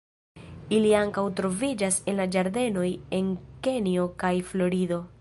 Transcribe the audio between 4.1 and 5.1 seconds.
kaj Florido.